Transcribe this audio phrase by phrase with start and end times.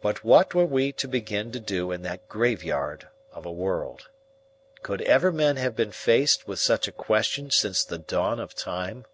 [0.00, 4.08] But what were we to begin to do in that graveyard of a world?
[4.82, 9.06] Could ever men have been faced with such a question since the dawn of time?